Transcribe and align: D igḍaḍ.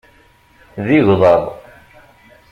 D 0.85 0.87
igḍaḍ. 0.97 1.43